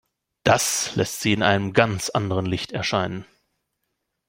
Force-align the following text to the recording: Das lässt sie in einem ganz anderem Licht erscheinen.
Das 0.43 0.95
lässt 0.95 1.21
sie 1.21 1.31
in 1.31 1.43
einem 1.43 1.73
ganz 1.73 2.09
anderem 2.09 2.47
Licht 2.47 2.71
erscheinen. 2.71 3.23